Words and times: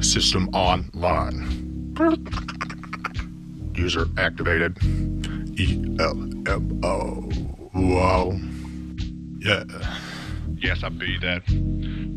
System 0.00 0.48
online. 0.54 1.94
User 3.74 4.06
activated. 4.18 4.76
E 5.58 5.96
L 6.00 6.18
M 6.48 6.80
O. 6.82 7.30
Wow. 7.74 8.38
Yeah. 9.38 9.64
Yes, 10.60 10.82
I 10.84 10.88
be 10.90 11.18
that 11.20 11.42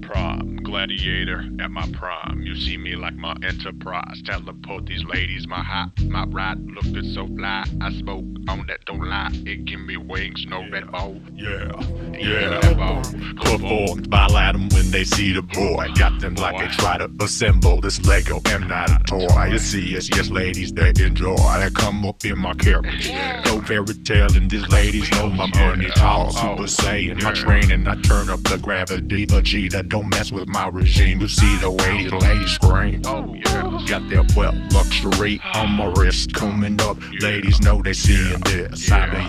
prime 0.02 0.58
gladiator 0.64 1.46
at 1.62 1.72
my 1.72 1.88
prime. 1.94 2.42
You 2.42 2.56
see 2.56 2.78
me 2.78 2.96
like 2.96 3.14
my 3.16 3.36
enterprise. 3.44 4.22
Teleport 4.26 4.86
these 4.86 5.04
ladies, 5.06 5.48
my 5.48 5.64
hot, 5.64 5.92
my 6.04 6.26
ride 6.26 6.60
looking 6.66 7.14
so 7.14 7.28
fly. 7.38 7.64
I 7.82 7.92
smoke 7.94 8.26
on 8.50 8.66
that, 8.68 8.84
don't 8.86 9.08
lie. 9.08 9.30
It 9.46 9.66
give 9.66 9.80
me 9.80 9.98
wings, 9.98 10.46
no 10.48 10.68
red 10.70 10.92
ball. 10.92 11.16
Yeah. 11.34 11.72
Yeah, 12.14 12.60
Yeah. 12.64 12.74
ball. 12.74 13.02
Performed 13.38 14.10
by 14.10 14.28
Adam 14.36 14.68
when 14.70 14.92
they 14.92 15.04
see 15.04 15.32
the 15.34 15.42
boy. 15.42 15.88
Got 15.96 16.20
them 16.20 16.36
like 16.36 16.58
they 16.58 16.68
try 16.76 16.98
to 16.98 17.10
assemble 17.22 17.80
this 17.82 18.04
Lego 18.06 18.42
am 18.48 18.68
not 18.68 18.90
a 18.90 19.00
toy. 19.06 19.46
You 19.52 19.60
see, 19.60 19.94
it's 19.96 20.10
yes, 20.10 20.30
ladies 20.30 20.74
that 20.74 21.00
enjoy. 21.00 21.36
They 21.60 21.70
come 21.72 22.06
up 22.06 22.24
in 22.26 22.40
my 22.40 22.54
carriage. 22.56 23.12
No 23.46 23.62
fairy 23.62 23.94
tale, 24.06 24.36
and 24.36 24.50
these 24.50 24.68
ladies 24.70 25.10
know 25.12 25.30
my 25.30 25.48
money 25.48 25.90
tall. 25.96 26.32
Super 26.32 26.64
Saiyan, 26.68 27.22
my 27.24 27.32
training, 27.34 27.88
I 27.88 27.96
turn 28.02 28.30
up 28.34 28.44
the 28.44 28.58
gravity. 28.58 29.26
but 29.26 29.44
G 29.44 29.70
that 29.70 29.90
don't 29.90 30.10
mess 30.10 30.32
with 30.32 30.48
my 30.48 30.68
regime. 30.68 31.22
You 31.22 31.28
see 31.28 31.56
the 31.58 31.70
way 31.70 32.04
these 32.04 32.12
ladies 32.12 32.52
scream. 32.52 33.02
Oh, 33.06 33.34
yeah. 33.34 33.86
Got 33.88 34.10
that 34.10 34.34
well 34.36 34.54
luxury 34.72 35.40
on 35.54 35.72
my 35.72 35.86
wrist 35.96 36.34
coming 36.34 36.82
up. 36.82 36.98
Ladies 37.22 37.62
know 37.62 37.82
they 37.82 37.94
seeing 37.94 38.40
this. 38.42 38.92
I 38.92 39.06
be 39.06 39.28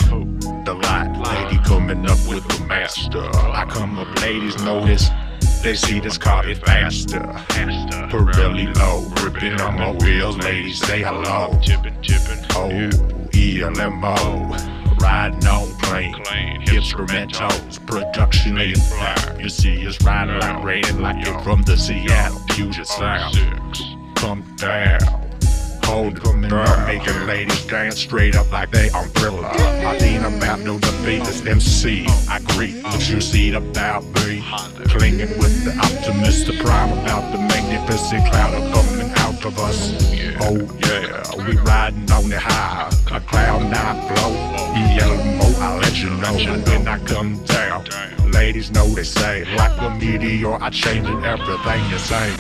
the 0.65 0.75
light 0.75 1.13
lady 1.19 1.63
coming 1.65 2.09
up 2.09 2.19
with 2.27 2.49
the 2.49 2.65
master. 2.65 3.29
I 3.35 3.67
come 3.69 3.99
up, 3.99 4.21
ladies 4.23 4.57
notice. 4.65 5.11
They 5.63 5.75
see 5.75 6.01
this 6.01 6.17
car 6.17 6.49
is 6.49 6.59
faster. 6.59 7.21
Pirelli's 7.21 8.79
low, 8.79 9.03
ripping 9.23 9.61
on 9.61 9.75
my 9.77 9.93
wheels. 9.93 10.39
Ladies 10.39 10.79
say 10.79 11.03
hello. 11.03 11.59
Chippin', 11.63 12.01
chippin'. 12.01 12.45
Oh, 12.53 12.69
ELMO. 13.35 14.57
Riding 14.99 15.47
on. 15.47 15.74
Instrumentals, 16.85 17.85
production 17.87 18.59
in 18.59 18.75
fire. 18.75 19.41
You 19.41 19.49
see 19.49 19.87
us 19.87 19.99
riding 20.03 20.39
like 20.39 20.63
rain, 20.63 21.01
like 21.01 21.27
it 21.27 21.43
from 21.43 21.63
the 21.63 21.79
Seattle 21.79 22.39
Puget 22.51 22.87
Sound. 22.87 23.39
Come 24.17 24.43
down. 24.57 25.01
Hold 25.85 26.19
it 26.19 26.51
down, 26.51 26.87
making 26.87 27.27
ladies 27.27 27.65
dance 27.65 27.99
straight 27.99 28.37
up 28.37 28.53
like 28.53 28.71
they 28.71 28.91
thriller. 28.91 29.47
I 29.47 29.97
lean 29.97 30.25
about 30.25 30.61
no 30.61 30.79
defeat 30.79 31.25
this 31.25 31.47
MC. 31.47 32.05
I 32.29 32.41
greet 32.49 32.85
what 32.85 33.09
you 33.09 33.23
see 33.23 33.55
about 33.55 34.05
me. 34.17 34.45
Clinging 34.87 35.39
with 35.39 35.65
the 35.65 35.75
optimist, 35.79 36.49
the 36.49 36.63
prime 36.63 36.93
about 36.99 37.33
the 37.33 37.39
magnificent 37.39 38.31
cloud 38.31 38.53
of 38.53 38.75
coming 38.75 39.11
out 39.17 39.43
of 39.43 39.59
us. 39.59 39.95
Oh 40.43 40.59
yeah, 40.85 41.49
we 41.49 41.57
riding 41.63 42.13
on 42.13 42.29
the 42.29 42.39
high, 42.39 42.91
a 43.11 43.21
cloud 43.21 43.71
nine 43.71 44.07
flow. 44.07 44.55
ELMO, 44.97 45.45
I'll 45.59 45.79
let 45.79 45.84
when 46.33 46.89
I 46.89 46.99
come 47.05 47.43
down. 47.45 47.85
Ladies 48.33 48.71
know 48.71 48.87
they 48.87 49.05
say, 49.05 49.45
like 49.57 49.81
a 49.81 49.91
meteor, 49.91 50.55
I 50.61 50.71
changing 50.71 51.25
everything 51.25 51.91
you 51.91 51.99
say. 51.99 52.35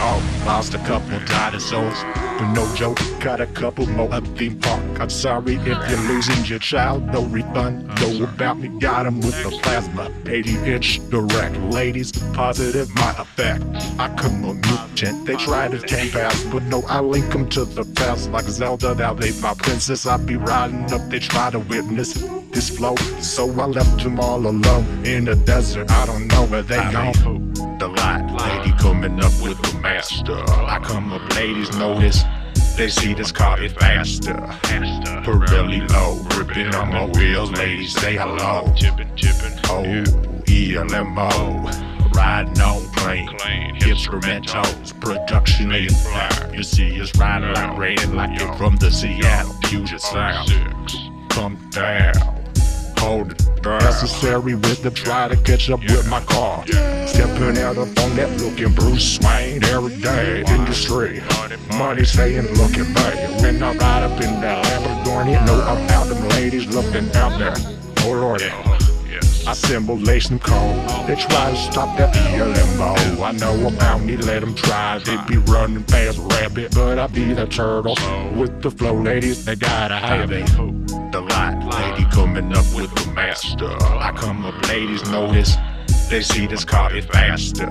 Oh, 0.00 0.42
lost 0.46 0.74
a 0.74 0.78
couple 0.78 1.18
dinosaurs, 1.26 2.02
but 2.14 2.52
no 2.52 2.72
joke, 2.74 3.00
got 3.20 3.40
a 3.40 3.46
couple 3.46 3.86
more 3.86 4.12
at 4.12 4.24
theme 4.36 4.58
park. 4.60 5.00
I'm 5.00 5.10
sorry 5.10 5.54
if 5.56 5.66
you're 5.66 6.08
losing 6.08 6.44
your 6.44 6.58
child, 6.58 7.06
no 7.12 7.24
refund. 7.24 7.86
Know 8.00 8.24
about 8.24 8.58
me, 8.58 8.68
got 8.80 9.06
'em 9.06 9.20
with 9.20 9.42
the 9.42 9.50
plasma, 9.62 10.10
80 10.26 10.56
inch 10.72 11.00
direct. 11.10 11.56
Ladies, 11.70 12.12
positive 12.32 12.94
my 12.94 13.10
effect. 13.18 13.64
I 13.98 14.08
come 14.14 14.44
a 14.44 14.54
mutant, 14.54 15.26
they 15.26 15.36
try 15.36 15.68
to 15.68 15.78
take 15.78 16.12
fast, 16.12 16.50
but 16.50 16.62
no, 16.64 16.82
I 16.88 17.00
link 17.00 17.34
'em 17.34 17.48
to 17.50 17.64
the 17.64 17.84
past 17.84 18.30
like 18.30 18.48
Zelda. 18.48 18.94
Now 18.94 19.14
they 19.14 19.32
my 19.40 19.54
princess, 19.54 20.06
I 20.06 20.16
be 20.16 20.36
riding 20.36 20.92
up, 20.92 21.08
they 21.10 21.18
try 21.18 21.50
to 21.50 21.58
witness 21.58 22.16
this 22.52 22.70
flow. 22.70 22.96
So 23.20 23.48
I 23.60 23.66
left 23.66 24.02
them 24.02 24.18
all 24.20 24.46
alone 24.46 25.04
in 25.04 25.24
the 25.24 25.36
desert. 25.36 25.90
I 25.90 26.06
don't 26.06 26.26
know 26.28 26.46
where 26.46 26.62
they 26.62 26.76
gone. 26.76 27.52
The 27.78 27.88
light 27.88 28.26
lady 28.40 28.76
coming 28.78 29.22
up 29.22 29.32
with 29.40 29.60
the 29.62 29.78
master. 29.80 30.42
I 30.48 30.80
come 30.82 31.12
up, 31.12 31.34
ladies 31.34 31.70
notice. 31.76 32.22
They 32.76 32.88
see 32.88 33.12
this 33.12 33.32
car 33.32 33.60
is 33.60 33.72
faster. 33.72 34.34
Pirelli's 35.24 35.92
low, 35.92 36.14
ripping 36.38 36.74
on 36.74 36.88
my 36.92 37.06
wheels. 37.06 37.50
Ladies 37.52 37.92
say 37.92 38.16
hello. 38.16 38.72
Chippin', 38.76 39.10
chippin'. 39.16 39.58
Oh. 39.64 40.38
ELMO. 40.48 41.70
Riding 42.14 42.60
on 42.60 42.82
plane. 42.94 43.28
Instrumentals, 43.80 44.98
production 45.00 45.72
in 45.72 45.88
fire. 45.88 46.54
You 46.54 46.62
see 46.62 47.00
us 47.00 47.14
riding 47.16 47.52
like 47.52 47.76
rain, 47.76 48.14
like 48.14 48.40
it 48.40 48.56
from 48.56 48.76
the 48.76 48.90
Seattle 48.90 49.54
Puget 49.64 50.00
Sound. 50.00 50.50
Come 51.30 51.56
down, 51.70 52.37
Necessary 53.98 54.54
with 54.54 54.82
the 54.82 54.90
try 54.90 55.28
to 55.28 55.36
catch 55.36 55.70
up 55.70 55.80
with 55.80 56.08
my 56.08 56.20
car. 56.20 56.64
Stepping 57.06 57.58
out 57.58 57.76
up 57.76 57.88
on 57.98 58.16
that 58.16 58.30
looking 58.40 58.72
Bruce 58.72 59.18
Wayne 59.20 59.62
every 59.64 59.96
day. 59.96 60.44
Industry, 60.46 61.20
money 61.76 62.04
saying 62.04 62.46
look 62.54 62.78
at 62.78 62.86
me. 62.86 63.42
When 63.42 63.62
I 63.62 63.74
ride 63.74 64.04
up 64.04 64.20
in 64.20 64.40
that 64.40 64.64
Lamborghini, 64.64 65.44
know 65.46 65.60
I'm 65.62 65.90
out 65.90 66.06
them 66.06 66.28
ladies 66.28 66.66
looking 66.74 67.10
out 67.16 67.38
there. 67.38 67.54
Oh 68.04 68.12
Lord. 68.12 68.42
I 69.46 69.54
simulation 69.54 70.38
call. 70.38 70.74
They 71.06 71.16
try 71.16 71.50
to 71.50 71.56
stop 71.56 71.96
that 71.96 72.14
ELMO. 72.14 73.22
I 73.22 73.32
know 73.32 73.66
about 73.66 74.02
me, 74.02 74.16
let 74.16 74.40
them 74.40 74.54
try. 74.54 74.98
They 74.98 75.16
be 75.26 75.38
running 75.38 75.82
fast 75.84 76.18
rabbit, 76.18 76.74
but 76.74 76.98
I 76.98 77.06
be 77.06 77.32
the 77.32 77.46
turtle. 77.46 77.96
With 78.36 78.62
the 78.62 78.70
flow 78.70 78.94
ladies, 78.94 79.44
they 79.44 79.56
gotta 79.56 79.96
have 79.96 80.30
it. 80.32 80.87
The 82.18 82.24
light 82.24 82.34
lady 82.34 82.42
coming 82.42 82.56
up 82.56 82.74
with 82.74 82.94
the 82.94 83.12
master. 83.12 83.76
I 83.80 84.12
come 84.16 84.44
up, 84.44 84.68
ladies 84.68 85.08
notice. 85.08 85.56
They 86.08 86.22
see 86.22 86.46
this 86.46 86.64
car 86.64 86.94
is 86.94 87.04
faster. 87.06 87.66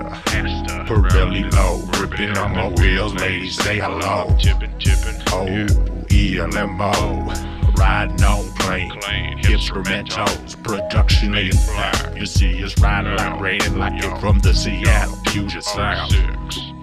Pirelli's 0.86 1.54
low, 1.54 1.82
ripping 2.00 2.36
on 2.38 2.52
my 2.52 2.68
wheels, 2.80 3.14
ladies 3.14 3.56
say 3.62 3.78
hello. 3.78 4.34
Chippin', 4.38 4.72
chippin'. 4.78 5.22
Oh. 5.28 5.66
ELMO. 6.10 7.32
Riding 7.76 8.24
on 8.24 8.50
plane. 8.54 8.90
Clean. 8.90 9.38
Instrumentals, 9.42 10.56
production 10.62 11.34
in 11.34 11.52
fire. 11.52 12.16
You 12.16 12.26
see 12.26 12.64
us 12.64 12.78
riding 12.80 13.16
like 13.16 13.40
rain, 13.40 13.78
like 13.78 14.02
it 14.02 14.18
from 14.18 14.38
the 14.40 14.54
Seattle 14.54 15.18
Puget 15.26 15.62
Sound. 15.62 16.14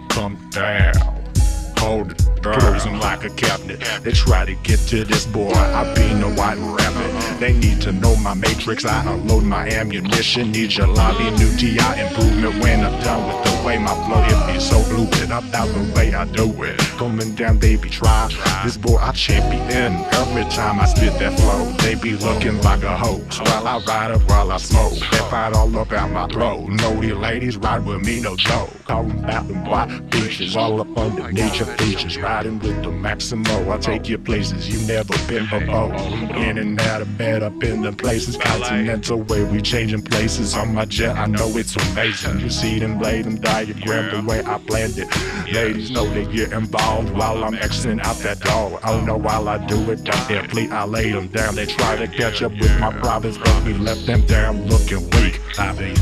Come 0.10 0.38
down, 0.52 0.94
hold 1.78 2.12
it 2.12 2.25
Closing 2.54 3.00
like 3.00 3.24
a 3.24 3.30
cabinet. 3.32 3.80
They 4.04 4.12
try 4.12 4.46
to 4.46 4.54
get 4.56 4.80
to 4.90 5.04
this 5.04 5.26
boy. 5.26 5.52
I 5.52 5.92
be 5.96 6.14
no 6.14 6.30
white 6.34 6.58
rabbit. 6.58 7.40
They 7.40 7.54
need 7.54 7.82
to 7.82 7.92
know 7.92 8.16
my 8.18 8.36
matrix. 8.36 8.86
I 8.86 9.02
unload 9.12 9.44
my 9.44 9.68
ammunition. 9.68 10.52
Need 10.52 10.76
your 10.76 10.88
lobby, 10.88 11.32
new 11.32 11.52
TI 11.58 11.80
improvement 12.00 12.62
when 12.62 12.86
I'm 12.86 13.02
done 13.04 13.26
with 13.28 13.44
the 13.46 13.66
way 13.66 13.78
my 13.80 13.94
flow. 14.06 14.24
It 14.24 14.54
be 14.54 14.60
so 14.60 14.80
fluid 14.80 15.32
about 15.32 15.68
the 15.70 15.92
way 15.96 16.14
I 16.14 16.26
do 16.26 16.52
it. 16.64 16.80
Coming 16.98 17.34
down, 17.34 17.58
baby, 17.58 17.90
try. 17.90 18.30
This 18.64 18.78
boy 18.78 18.98
I 18.98 19.12
champion. 19.12 19.94
Every 20.14 20.44
time 20.46 20.80
I 20.80 20.86
spit 20.86 21.18
that 21.20 21.40
flow, 21.40 21.66
they 21.84 21.96
be 21.96 22.16
looking 22.16 22.62
like 22.62 22.84
a 22.84 22.96
host. 22.96 23.42
While 23.42 23.68
I 23.68 23.78
ride 23.86 24.12
up, 24.12 24.22
while 24.30 24.52
I 24.52 24.58
smoke. 24.58 24.94
They 24.94 25.18
fight 25.30 25.54
all 25.54 25.76
up 25.78 25.92
out 25.92 26.12
my 26.12 26.28
throat. 26.28 26.70
Know 26.70 27.02
these 27.02 27.14
ladies 27.14 27.58
ride 27.58 27.86
with 27.86 28.06
me, 28.06 28.22
no 28.22 28.36
joke. 28.36 28.70
About 28.88 29.48
them 29.48 29.66
white 29.66 30.10
beaches, 30.12 30.56
all 30.56 30.80
up 30.80 30.98
underneath 30.98 31.58
your 31.58 31.68
features. 31.78 32.18
Riding 32.36 32.60
with 32.60 32.84
the 32.84 32.92
Maximo, 32.92 33.72
I 33.72 33.78
take 33.78 34.10
you 34.10 34.18
places 34.18 34.68
you 34.68 34.86
never 34.86 35.14
been 35.26 35.46
before. 35.46 35.96
In 36.36 36.58
and 36.58 36.78
out 36.82 37.02
of 37.02 37.18
bed, 37.18 37.44
up 37.44 37.64
in 37.64 37.82
the 37.82 37.94
places. 37.94 38.36
Continental 38.36 39.22
way 39.22 39.46
we 39.46 39.62
changing 39.62 40.02
places 40.02 40.54
on 40.54 40.76
my 40.76 40.84
jet. 40.84 41.16
I 41.16 41.28
know 41.28 41.48
it's 41.56 41.78
amazing. 41.78 42.42
You 42.42 42.50
see 42.50 42.78
them 42.78 43.00
lay 43.00 43.22
them 43.22 43.38
diagram 43.38 44.14
the 44.14 44.30
way 44.30 44.44
I 44.44 44.58
planned 44.58 44.98
it. 44.98 45.08
Ladies 45.54 45.92
know 45.92 46.06
they 46.14 46.26
get 46.26 46.52
involved 46.52 47.10
while 47.12 47.42
I'm 47.42 47.54
Xing 47.54 48.04
out 48.04 48.18
that 48.18 48.42
door. 48.42 48.82
I 48.84 48.92
don't 48.92 49.06
know 49.06 49.16
while 49.16 49.48
I 49.48 49.66
do 49.66 49.90
it. 49.92 50.04
Down 50.04 50.28
their 50.28 50.44
fleet, 50.44 50.74
I 50.74 50.84
lay 50.84 51.14
them 51.14 51.28
down. 51.28 51.56
They 51.56 51.68
try 51.68 51.96
to 51.96 52.06
catch 52.06 52.42
up 52.42 52.52
with 52.52 52.78
my 52.82 52.92
province, 53.00 53.38
but 53.38 53.64
we 53.64 53.76
left 53.76 54.06
them 54.08 54.26
down 54.26 54.68
looking 54.68 55.10
weak. 55.12 55.40
I 55.58 55.72
be 55.72 55.94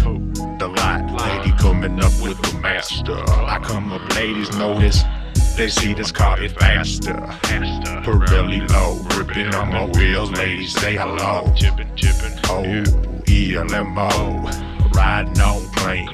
the 0.58 0.68
light 0.68 1.06
lady 1.12 1.56
coming 1.60 2.04
up 2.04 2.14
with 2.24 2.42
the 2.42 2.58
master. 2.58 3.24
I 3.30 3.60
come 3.64 3.92
up, 3.92 4.16
ladies 4.16 4.50
notice. 4.58 5.04
They 5.56 5.70
see 5.70 5.94
this 5.94 6.12
car 6.12 6.42
is 6.42 6.52
faster. 6.54 7.16
Faster. 7.44 8.02
Put 8.04 8.30
really 8.32 8.62
low, 8.62 9.00
ripping 9.16 9.54
on 9.54 9.70
my 9.70 9.86
wheels. 9.86 10.32
Ladies 10.32 10.74
say 10.74 10.96
hello. 10.96 11.54
Chippin', 11.56 11.96
chippin'. 11.96 12.40
Oh. 12.46 12.64
ELMO. 13.28 14.50
Riding 14.94 15.42
on 15.42 15.68
plane. 15.70 16.08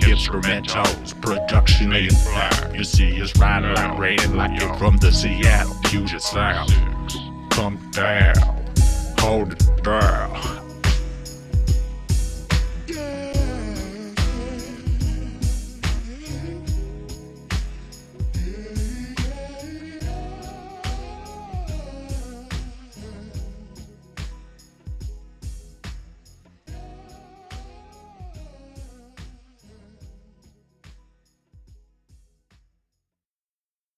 Instrumentals, 0.00 1.20
production 1.20 1.92
in 1.92 2.10
fire. 2.10 2.74
You 2.74 2.84
see 2.84 3.20
us 3.20 3.36
riding 3.36 3.74
like 3.74 3.98
rain, 3.98 4.36
like 4.36 4.62
it 4.62 4.78
from 4.78 4.96
the 4.98 5.10
Seattle 5.12 5.76
Puget 5.84 6.22
Sound. 6.22 6.70
Come 7.50 7.78
down, 7.92 8.34
hold 9.18 9.52
it 9.52 9.82
down. 9.82 10.53